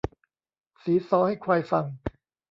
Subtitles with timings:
[0.81, 1.85] สีซอให้ควายฟัง